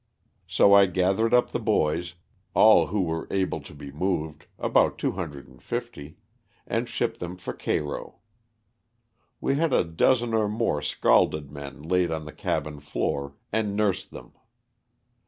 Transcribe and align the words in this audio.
So 0.47 0.73
I 0.73 0.87
gathered 0.87 1.31
up 1.31 1.51
the 1.51 1.59
boys— 1.59 2.15
all 2.55 2.87
who 2.87 3.01
were 3.03 3.27
able 3.29 3.59
to 3.59 3.71
be 3.75 3.91
moved, 3.91 4.47
about 4.57 4.97
250— 4.97 6.15
and 6.65 6.89
shipped 6.89 7.19
them 7.19 7.37
for 7.37 7.53
Cairo. 7.53 8.17
We 9.39 9.57
had 9.57 9.73
a 9.73 9.83
dozen 9.83 10.33
or 10.33 10.49
more 10.49 10.81
scalded 10.81 11.51
men 11.51 11.83
laid 11.83 12.09
on 12.09 12.25
the 12.25 12.33
cabin 12.33 12.79
floor, 12.79 13.35
and 13.51 13.75
nursed 13.75 14.09
them. 14.09 14.33